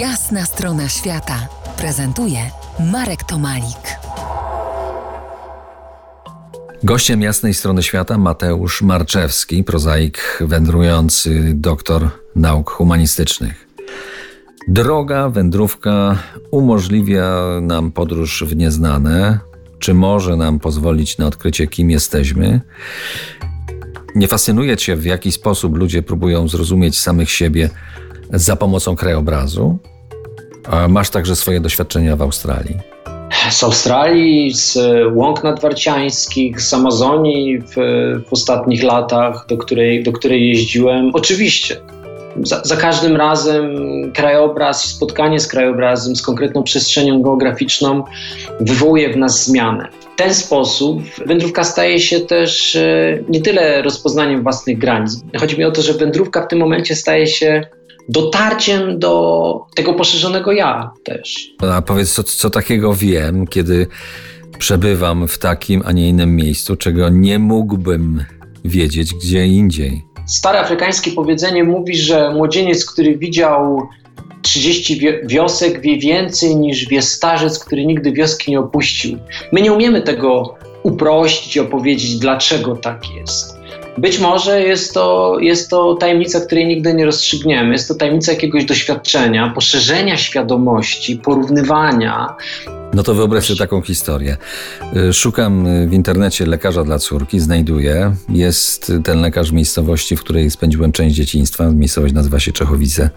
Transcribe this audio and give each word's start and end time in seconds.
Jasna 0.00 0.44
strona 0.44 0.88
świata 0.88 1.48
prezentuje 1.78 2.38
Marek 2.92 3.24
Tomalik. 3.24 3.98
Gościem 6.82 7.22
jasnej 7.22 7.54
strony 7.54 7.82
świata 7.82 8.18
Mateusz 8.18 8.82
Marczewski, 8.82 9.64
prozaik 9.64 10.38
wędrujący 10.40 11.52
doktor 11.54 12.10
nauk 12.34 12.70
humanistycznych. 12.70 13.68
Droga 14.68 15.28
wędrówka 15.28 16.18
umożliwia 16.50 17.38
nam 17.62 17.92
podróż 17.92 18.44
w 18.46 18.56
nieznane, 18.56 19.38
czy 19.78 19.94
może 19.94 20.36
nam 20.36 20.60
pozwolić 20.60 21.18
na 21.18 21.26
odkrycie, 21.26 21.66
kim 21.66 21.90
jesteśmy. 21.90 22.60
Nie 24.14 24.28
fascynuje 24.28 24.76
Cię, 24.76 24.96
w 24.96 25.04
jaki 25.04 25.32
sposób 25.32 25.76
ludzie 25.76 26.02
próbują 26.02 26.48
zrozumieć 26.48 26.98
samych 26.98 27.30
siebie 27.30 27.70
za 28.32 28.56
pomocą 28.56 28.96
krajobrazu? 28.96 29.78
Masz 30.88 31.10
także 31.10 31.36
swoje 31.36 31.60
doświadczenia 31.60 32.16
w 32.16 32.22
Australii. 32.22 32.76
Z 33.50 33.64
Australii, 33.64 34.54
z 34.54 34.78
łąk 35.14 35.44
nadwarciańskich, 35.44 36.60
z 36.60 36.74
Amazonii 36.74 37.58
w, 37.58 37.74
w 38.28 38.32
ostatnich 38.32 38.82
latach, 38.82 39.46
do 39.48 39.56
której, 39.56 40.02
do 40.02 40.12
której 40.12 40.48
jeździłem. 40.48 41.10
Oczywiście, 41.14 41.76
za, 42.42 42.62
za, 42.64 42.76
każdym 42.76 43.16
razem 43.16 43.74
krajobraz, 44.14 44.84
spotkanie 44.84 45.40
z 45.40 45.46
krajobrazem, 45.46 46.16
z 46.16 46.22
konkretną 46.22 46.62
przestrzenią 46.62 47.22
geograficzną 47.22 48.04
wywołuje 48.60 49.12
w 49.12 49.16
nas 49.16 49.44
zmianę. 49.44 49.88
W 50.14 50.18
ten 50.18 50.34
sposób 50.34 51.02
wędrówka 51.26 51.64
staje 51.64 52.00
się 52.00 52.20
też 52.20 52.76
e, 52.76 53.18
nie 53.28 53.40
tyle 53.40 53.82
rozpoznaniem 53.82 54.42
własnych 54.42 54.78
granic. 54.78 55.20
Chodzi 55.40 55.58
mi 55.58 55.64
o 55.64 55.70
to, 55.70 55.82
że 55.82 55.92
wędrówka 55.94 56.42
w 56.42 56.48
tym 56.48 56.58
momencie 56.58 56.94
staje 56.94 57.26
się 57.26 57.66
dotarciem 58.08 58.98
do 58.98 59.66
tego 59.74 59.94
poszerzonego 59.94 60.52
ja 60.52 60.90
też. 61.04 61.50
A 61.72 61.82
powiedz, 61.82 62.12
co, 62.12 62.22
co 62.22 62.50
takiego 62.50 62.94
wiem, 62.94 63.46
kiedy 63.46 63.86
przebywam 64.58 65.28
w 65.28 65.38
takim, 65.38 65.82
a 65.84 65.92
nie 65.92 66.08
innym 66.08 66.36
miejscu, 66.36 66.76
czego 66.76 67.08
nie 67.08 67.38
mógłbym 67.38 68.24
wiedzieć 68.64 69.14
gdzie 69.14 69.46
indziej. 69.46 70.04
Stare 70.26 70.60
afrykańskie 70.60 71.10
powiedzenie 71.10 71.64
mówi, 71.64 71.96
że 71.96 72.30
młodzieniec, 72.34 72.92
który 72.92 73.18
widział 73.18 73.88
30 74.42 75.00
wiosek, 75.24 75.80
wie 75.80 75.98
więcej 75.98 76.56
niż 76.56 76.88
wie 76.88 77.02
starzec, 77.02 77.58
który 77.58 77.86
nigdy 77.86 78.12
wioski 78.12 78.50
nie 78.50 78.60
opuścił. 78.60 79.18
My 79.52 79.62
nie 79.62 79.72
umiemy 79.72 80.02
tego 80.02 80.54
uprościć 80.82 81.56
i 81.56 81.60
opowiedzieć, 81.60 82.18
dlaczego 82.18 82.76
tak 82.76 83.02
jest. 83.10 83.56
Być 83.98 84.18
może 84.18 84.62
jest 84.62 84.94
to, 84.94 85.36
jest 85.40 85.70
to 85.70 85.94
tajemnica, 85.94 86.40
której 86.40 86.66
nigdy 86.66 86.94
nie 86.94 87.04
rozstrzygniemy. 87.06 87.72
Jest 87.72 87.88
to 87.88 87.94
tajemnica 87.94 88.32
jakiegoś 88.32 88.64
doświadczenia, 88.64 89.52
poszerzenia 89.54 90.16
świadomości, 90.16 91.16
porównywania. 91.16 92.36
No 92.94 93.02
to 93.02 93.14
wyobraź 93.14 93.44
sobie 93.44 93.58
taką 93.58 93.82
historię. 93.82 94.36
Y, 94.96 95.12
szukam 95.12 95.66
w 95.88 95.92
internecie 95.92 96.46
lekarza 96.46 96.84
dla 96.84 96.98
córki, 96.98 97.40
znajduję. 97.40 98.16
Jest 98.28 98.92
ten 99.04 99.20
lekarz 99.20 99.50
w 99.50 99.52
miejscowości, 99.52 100.16
w 100.16 100.20
której 100.20 100.50
spędziłem 100.50 100.92
część 100.92 101.16
dzieciństwa. 101.16 101.70
Miejscowość 101.70 102.14
nazywa 102.14 102.40
się 102.40 102.52
Czechowice. 102.52 103.10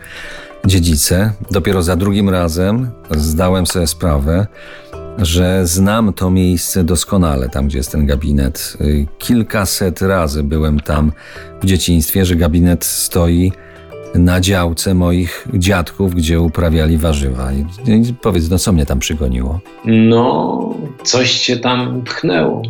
Dziedzice. 0.66 1.34
Dopiero 1.52 1.84
za 1.84 1.96
drugim 1.96 2.30
razem 2.30 2.92
zdałem 3.12 3.68
sobie 3.68 3.88
sprawę, 3.88 4.48
że 5.22 5.68
znam 5.68 6.14
to 6.14 6.32
miejsce 6.32 6.84
doskonale, 6.84 7.50
tam 7.50 7.68
gdzie 7.68 7.78
jest 7.78 7.92
ten 7.92 8.06
gabinet. 8.06 8.78
Y, 8.82 9.08
kilkaset 9.18 10.02
razy 10.02 10.44
byłem 10.44 10.80
tam 10.80 11.12
w 11.62 11.66
dzieciństwie, 11.66 12.26
że 12.26 12.36
gabinet 12.36 12.86
stoi 12.86 13.52
na 14.16 14.42
działce 14.42 14.94
moich 14.94 15.48
dziadków, 15.54 16.16
gdzie 16.16 16.42
uprawiali 16.42 16.98
warzywa. 16.98 17.54
I 17.54 17.66
powiedz, 18.22 18.50
no 18.50 18.60
co 18.60 18.72
mnie 18.72 18.86
tam 18.86 19.00
przygoniło? 19.00 19.60
No, 19.86 20.76
coś 21.04 21.40
cię 21.40 21.58
tam 21.58 22.02
pchnęło. 22.02 22.62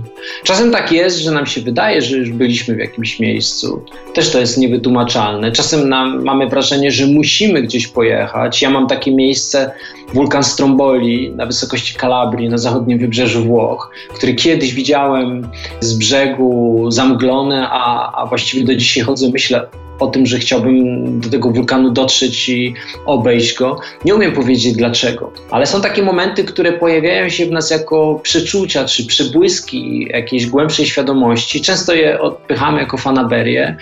Czasem 0.44 0.72
tak 0.72 0.92
jest, 0.92 1.18
że 1.18 1.32
nam 1.32 1.46
się 1.46 1.62
wydaje, 1.62 2.02
że 2.02 2.18
już 2.18 2.32
byliśmy 2.32 2.76
w 2.76 2.80
jakimś 2.80 3.20
miejscu. 3.20 3.86
Też 4.14 4.32
to 4.32 4.40
jest 4.40 4.58
niewytłumaczalne. 4.58 5.52
Czasem 5.52 5.90
nam, 5.90 6.24
mamy 6.24 6.48
wrażenie, 6.48 6.92
że 6.92 7.08
musimy 7.08 7.62
gdzieś 7.62 7.88
pojechać. 7.88 8.62
Ja 8.62 8.70
mam 8.70 8.88
takie 8.88 9.16
miejsce, 9.16 9.72
wulkan 10.14 10.44
Stromboli 10.44 11.32
na 11.32 11.46
wysokości 11.46 11.96
Kalabrii, 11.96 12.50
na 12.50 12.58
zachodnim 12.58 13.00
wybrzeżu 13.00 13.46
Włoch, 13.46 13.92
który 14.14 14.34
kiedyś 14.34 14.74
widziałem 14.74 15.50
z 15.80 15.94
brzegu 15.94 16.86
zamglone, 16.92 17.68
a, 17.70 18.12
a 18.22 18.26
właściwie 18.26 18.66
do 18.66 18.76
dzisiaj 18.76 19.04
chodzę, 19.04 19.30
myślę, 19.34 19.68
o 20.00 20.08
tym, 20.08 20.26
że 20.26 20.40
chciałbym 20.40 21.20
do 21.20 21.30
tego 21.30 21.52
wulkanu 21.52 21.92
dotrzeć 21.92 22.50
i 22.50 22.74
obejść 23.06 23.58
go. 23.58 23.80
Nie 24.06 24.16
umiem 24.16 24.32
powiedzieć 24.32 24.74
dlaczego, 24.74 25.32
ale 25.52 25.66
są 25.66 25.82
takie 25.82 26.04
momenty, 26.04 26.44
które 26.44 26.74
pojawiają 26.74 27.30
się 27.30 27.46
w 27.46 27.52
nas 27.52 27.72
jako 27.72 28.20
przeczucia 28.24 28.86
czy 28.86 29.06
przebłyski 29.06 30.08
jakiejś 30.10 30.46
głębszej 30.46 30.86
świadomości. 30.86 31.62
Często 31.62 31.94
je 31.94 32.22
odpychamy 32.22 32.80
jako 32.80 32.98
fanaberię. 32.98 33.78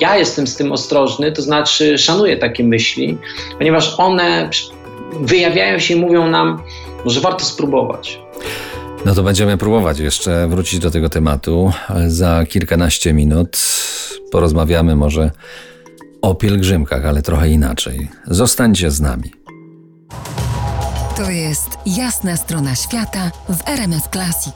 Ja 0.00 0.16
jestem 0.16 0.46
z 0.46 0.56
tym 0.56 0.72
ostrożny, 0.72 1.32
to 1.32 1.42
znaczy 1.42 1.98
szanuję 1.98 2.36
takie 2.36 2.64
myśli, 2.64 3.18
ponieważ 3.58 3.94
one 3.98 4.50
wyjawiają 5.20 5.78
się 5.78 5.94
i 5.94 6.00
mówią 6.00 6.30
nam, 6.30 6.62
że 7.06 7.20
warto 7.20 7.44
spróbować. 7.44 8.18
No 9.04 9.14
to 9.14 9.22
będziemy 9.22 9.58
próbować 9.58 9.98
jeszcze 9.98 10.48
wrócić 10.48 10.78
do 10.78 10.90
tego 10.90 11.08
tematu 11.08 11.72
za 12.06 12.44
kilkanaście 12.48 13.12
minut 13.12 13.56
porozmawiamy 14.32 14.96
może 14.96 15.30
o 16.22 16.34
pielgrzymkach, 16.34 17.06
ale 17.06 17.22
trochę 17.22 17.48
inaczej. 17.48 18.08
Zostańcie 18.26 18.90
z 18.90 19.00
nami. 19.00 19.32
To 21.16 21.30
jest 21.30 21.68
jasna 21.86 22.36
strona 22.36 22.74
świata 22.74 23.30
w 23.48 23.68
RMS 23.68 24.08
Classic. 24.12 24.54